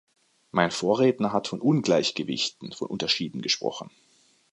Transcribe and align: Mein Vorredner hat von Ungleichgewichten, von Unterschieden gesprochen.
Mein 0.49 0.71
Vorredner 0.71 1.31
hat 1.31 1.47
von 1.47 1.61
Ungleichgewichten, 1.61 2.71
von 2.73 2.87
Unterschieden 2.87 3.43
gesprochen. 3.43 3.91